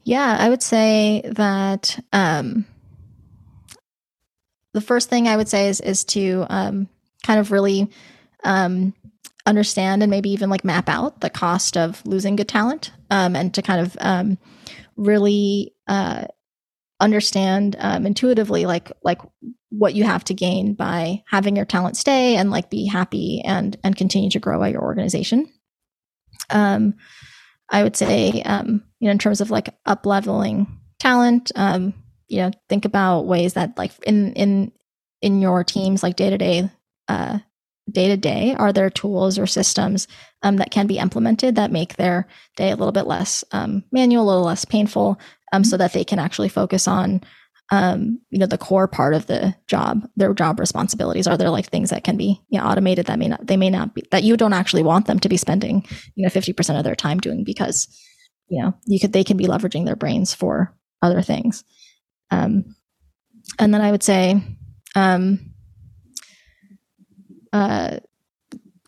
[0.05, 2.65] Yeah, I would say that um,
[4.71, 6.87] the first thing I would say is is to um,
[7.25, 7.91] kind of really
[8.45, 8.93] um,
[9.45, 13.53] understand and maybe even like map out the cost of losing good talent, um, and
[13.53, 14.37] to kind of um,
[14.95, 16.27] really uh,
[17.01, 19.19] understand um, intuitively like like
[19.69, 23.77] what you have to gain by having your talent stay and like be happy and
[23.83, 25.51] and continue to grow at your organization.
[26.49, 26.95] Um,
[27.69, 30.67] I would say, um, you know, in terms of like up leveling
[30.99, 31.93] talent, um,
[32.31, 34.71] you know think about ways that like in in
[35.21, 36.69] in your teams like day to day
[37.09, 37.37] uh
[37.91, 40.07] day to day are there tools or systems
[40.43, 44.23] um, that can be implemented that make their day a little bit less um, manual
[44.23, 45.19] a little less painful
[45.51, 47.21] um, so that they can actually focus on
[47.71, 51.27] um, you know the core part of the job their job responsibilities.
[51.27, 53.69] Are there like things that can be you know, automated that may not they may
[53.69, 55.85] not be that you don't actually want them to be spending
[56.15, 57.87] you know 50% of their time doing because
[58.49, 61.63] you know you could they can be leveraging their brains for other things.
[62.29, 62.75] Um,
[63.59, 64.41] and then I would say,
[64.95, 65.53] um,
[67.53, 67.97] uh,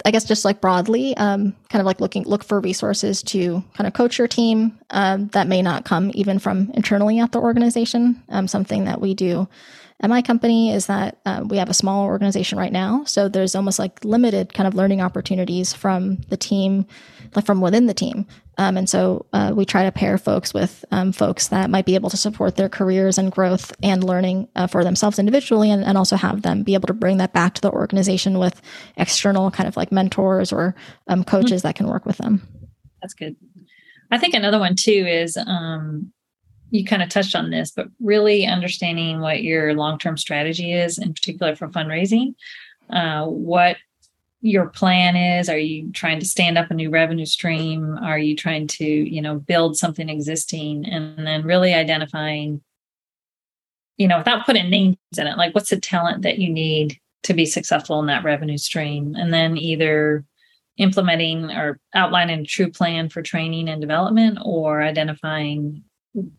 [0.06, 3.88] I guess just like broadly, um, kind of like looking look for resources to kind
[3.88, 8.22] of coach your team um, that may not come even from internally at the organization.
[8.30, 9.48] Um, something that we do
[10.04, 13.56] at my company is that uh, we have a small organization right now, so there's
[13.56, 16.86] almost like limited kind of learning opportunities from the team,
[17.36, 18.28] like from within the team.
[18.58, 21.96] Um, and so uh, we try to pair folks with um, folks that might be
[21.96, 25.98] able to support their careers and growth and learning uh, for themselves individually, and, and,
[25.98, 28.62] also have them be able to bring that back to the organization with
[28.98, 30.76] external kind of like mentors or
[31.08, 31.70] um, coaches mm-hmm.
[31.70, 32.46] that can work with them.
[33.02, 33.38] That's good.
[34.12, 36.12] I think another one too is um,
[36.74, 40.98] you kind of touched on this, but really understanding what your long term strategy is,
[40.98, 42.34] in particular for fundraising,
[42.90, 43.78] uh, what
[44.42, 45.50] your plan is.
[45.50, 48.00] Are you trying to stand up a new revenue stream?
[48.00, 50.86] Are you trying to, you know, build something existing?
[50.90, 52.64] And then really identifying,
[53.98, 57.36] you know, without putting names in it, like what's the talent that you need to
[57.36, 59.14] be successful in that revenue stream?
[59.16, 60.26] And then either
[60.78, 65.84] implementing or outlining a true plan for training and development or identifying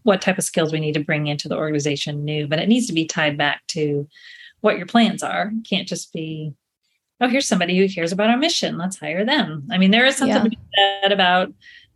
[0.02, 2.86] what type of skills we need to bring into the organization new, but it needs
[2.86, 4.08] to be tied back to
[4.60, 5.52] what your plans are.
[5.54, 6.54] It can't just be,
[7.20, 8.78] oh, here's somebody who cares about our mission.
[8.78, 9.66] Let's hire them.
[9.70, 10.42] I mean, there is something yeah.
[10.44, 10.58] to be
[11.02, 11.52] said about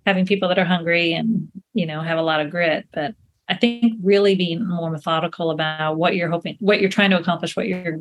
[0.06, 3.14] having people that are hungry and, you know, have a lot of grit, but
[3.48, 7.56] I think really being more methodical about what you're hoping, what you're trying to accomplish,
[7.56, 7.98] what your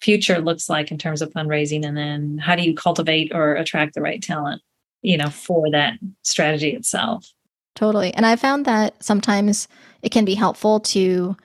[0.00, 3.94] future looks like in terms of fundraising, and then how do you cultivate or attract
[3.94, 4.62] the right talent,
[5.02, 7.30] you know, for that strategy itself.
[7.74, 8.12] Totally.
[8.14, 9.68] And I found that sometimes
[10.02, 11.36] it can be helpful to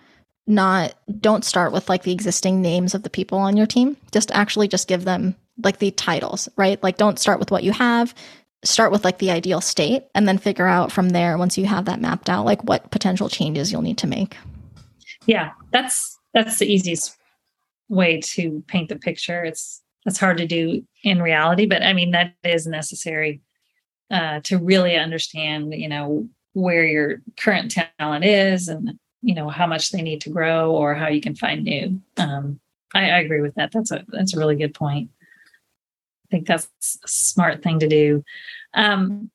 [0.47, 3.97] not don't start with like the existing names of the people on your team.
[4.11, 6.81] Just actually just give them like the titles, right?
[6.83, 8.13] Like don't start with what you have.
[8.63, 11.85] Start with like the ideal state and then figure out from there once you have
[11.85, 14.35] that mapped out like what potential changes you'll need to make.
[15.25, 17.15] Yeah, that's that's the easiest
[17.89, 19.43] way to paint the picture.
[19.43, 23.41] It's it's hard to do in reality, but I mean that is necessary
[24.11, 29.67] uh, to really understand, you know, where your current talent is and you know how
[29.67, 31.99] much they need to grow or how you can find new.
[32.17, 32.59] Um,
[32.93, 33.71] I, I agree with that.
[33.71, 35.09] That's a that's a really good point.
[36.25, 36.69] I think that's
[37.03, 38.23] a smart thing to do.
[38.73, 39.31] Um,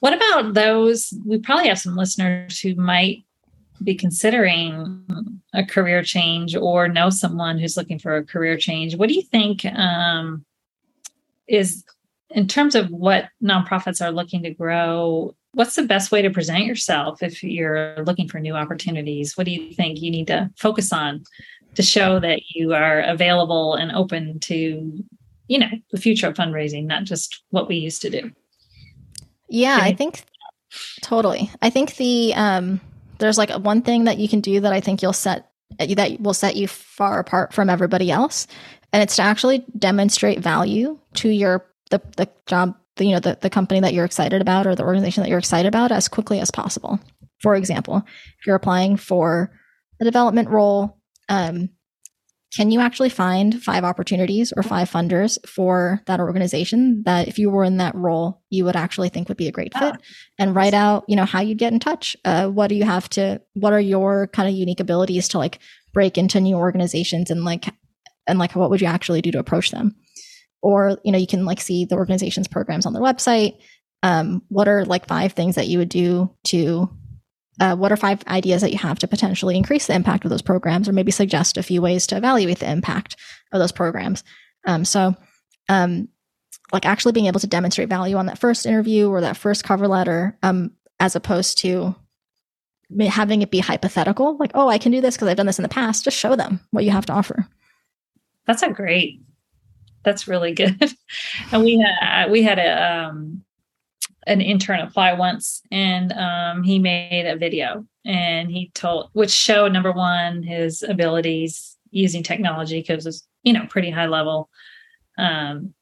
[0.00, 1.14] what about those?
[1.24, 3.24] We probably have some listeners who might
[3.82, 5.04] be considering
[5.52, 8.96] a career change or know someone who's looking for a career change.
[8.96, 10.44] What do you think um,
[11.46, 11.84] is
[12.34, 16.66] in terms of what nonprofits are looking to grow, what's the best way to present
[16.66, 19.36] yourself if you're looking for new opportunities?
[19.36, 21.24] What do you think you need to focus on
[21.74, 25.04] to show that you are available and open to
[25.48, 28.30] you know, the future of fundraising, not just what we used to do.
[29.48, 30.24] Yeah, I think
[31.02, 31.50] totally.
[31.62, 32.80] I think the um
[33.18, 36.34] there's like one thing that you can do that I think you'll set that will
[36.34, 38.46] set you far apart from everybody else
[38.92, 43.38] and it's to actually demonstrate value to your the the job the, you know the,
[43.40, 46.40] the company that you're excited about or the organization that you're excited about as quickly
[46.40, 46.98] as possible.
[47.42, 48.02] For example
[48.38, 49.50] if you're applying for
[50.00, 51.70] a development role um,
[52.56, 57.50] can you actually find five opportunities or five funders for that organization that if you
[57.50, 59.96] were in that role you would actually think would be a great fit?
[60.38, 62.16] And write out you know how you'd get in touch.
[62.24, 65.58] Uh, what do you have to what are your kind of unique abilities to like
[65.92, 67.66] break into new organizations and like
[68.26, 69.96] and like what would you actually do to approach them
[70.64, 73.58] or you know you can like see the organization's programs on their website.
[74.02, 76.90] Um, what are like five things that you would do to
[77.60, 80.42] uh, what are five ideas that you have to potentially increase the impact of those
[80.42, 83.16] programs or maybe suggest a few ways to evaluate the impact
[83.52, 84.24] of those programs?
[84.66, 85.14] Um, so
[85.68, 86.08] um,
[86.72, 89.86] like actually being able to demonstrate value on that first interview or that first cover
[89.86, 91.94] letter um, as opposed to
[93.00, 95.62] having it be hypothetical like oh i can do this because i've done this in
[95.62, 97.48] the past just show them what you have to offer.
[98.46, 99.23] That's a great
[100.04, 100.80] that's really good.
[101.52, 103.44] And we had we had a um,
[104.26, 109.72] an intern apply once and um, he made a video and he told which showed
[109.72, 114.48] number one his abilities using technology because it's you know pretty high level.
[115.16, 115.74] Um,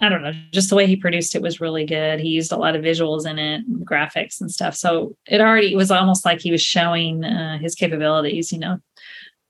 [0.00, 2.18] i don't know just the way he produced it was really good.
[2.18, 4.74] He used a lot of visuals in it graphics and stuff.
[4.74, 8.78] So it already it was almost like he was showing uh, his capabilities you know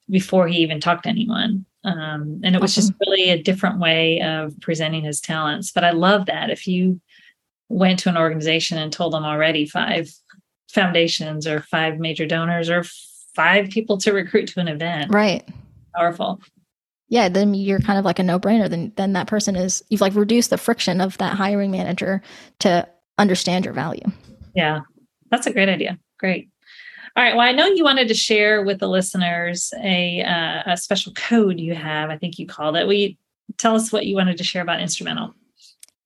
[0.08, 2.90] before he even talked to anyone um, and it was awesome.
[2.90, 7.00] just really a different way of presenting his talents but i love that if you
[7.70, 10.10] went to an organization and told them already five
[10.68, 12.84] foundations or five major donors or
[13.34, 15.12] five people to recruit to an event.
[15.12, 15.48] Right.
[15.94, 16.40] Powerful.
[17.08, 18.68] Yeah, then you're kind of like a no-brainer.
[18.68, 22.22] Then then that person is you've like reduced the friction of that hiring manager
[22.60, 22.86] to
[23.18, 24.04] understand your value.
[24.54, 24.80] Yeah.
[25.30, 25.98] That's a great idea.
[26.18, 26.50] Great.
[27.16, 27.34] All right.
[27.34, 31.58] Well, I know you wanted to share with the listeners a uh, a special code
[31.58, 32.10] you have.
[32.10, 32.86] I think you called it.
[32.88, 33.16] You
[33.58, 35.34] tell us what you wanted to share about Instrumentl?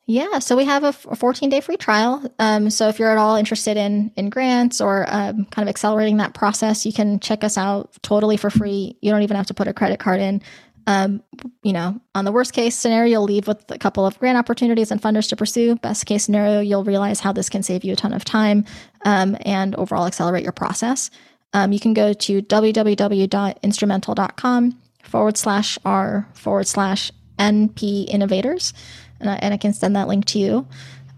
[0.07, 2.23] Yeah, so we have a 14 day free trial.
[2.39, 6.19] Um, so if you're at all interested in in grants or um, kind of accelerating
[6.19, 8.99] that process, you can check us out totally for free.
[9.01, 10.43] You don't even have to put a credit card in.
[10.87, 11.22] Um,
[11.62, 14.91] you know, on the worst case scenario, you'll leave with a couple of grant opportunities
[14.91, 15.76] and funders to pursue.
[15.76, 18.64] Best case scenario, you'll realize how this can save you a ton of time
[19.05, 21.11] um, and overall accelerate your process.
[21.55, 28.74] Um, you can go to www.instrumentl.com forward slash r forward slash NP innovators
[29.20, 30.68] and I, and I can send that link to you.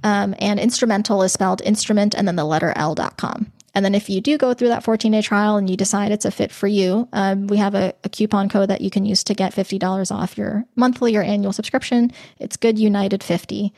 [0.04, 3.50] Um, and instrumentl is spelled instrument and then the letter L.com.
[3.76, 6.24] And then if you do go through that 14 day trial and you decide it's
[6.24, 9.22] a fit for you, um, we have a, a, coupon code that you can use
[9.24, 12.10] to get $50 off your monthly or annual subscription.
[12.40, 13.74] It's Good United 50.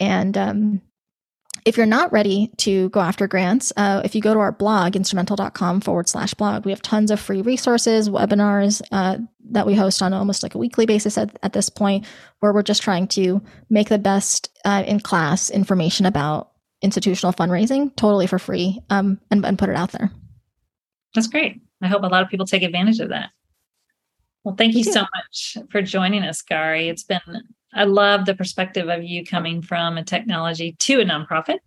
[0.00, 0.82] And um,
[1.64, 4.94] if you're not ready to go after grants, uh, if you go to our blog,
[4.94, 9.18] instrumentl.com forward slash blog, we have tons of free resources, webinars uh,
[9.50, 12.04] that we host on almost like a weekly basis at, at, this point,
[12.40, 16.49] where we're just trying to make the best uh, in class information about
[16.82, 20.10] institutional fundraising totally for free um, and, and put it out there.
[21.14, 21.60] That's great.
[21.82, 23.30] I hope a lot of people take advantage of that.
[24.44, 26.88] Well, thank you so much for joining us, Gary.
[26.88, 27.20] It's been
[27.72, 31.58] I love the perspective of you coming from a technology to a nonprofit.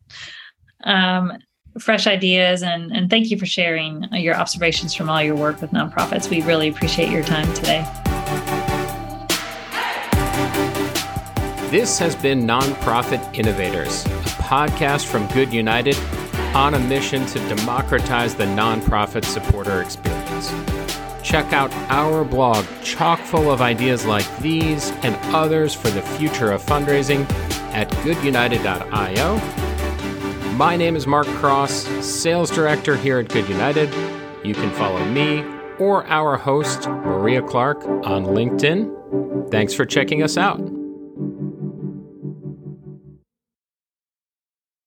[0.84, 1.34] Um,
[1.80, 5.72] fresh ideas and and thank you for sharing your observations from all your work with
[5.72, 6.30] nonprofits.
[6.30, 7.84] We really appreciate your time today.
[11.70, 14.23] This has been Nonprofit Innovators, a
[14.54, 15.98] podcast from Good United
[16.54, 20.54] on a mission to democratize the nonprofit supporter experience
[21.24, 26.52] check out our blog, chock full of ideas like these and others for the future
[26.52, 27.28] of fundraising
[27.74, 29.38] at goodunited.io.
[30.56, 33.92] My name is Mark Cross, Sales Director here at Good United.
[34.44, 35.44] You can follow me
[35.80, 39.50] or our host, Maria Clark, on LinkedIn.
[39.50, 40.83] Thanks for checking us out.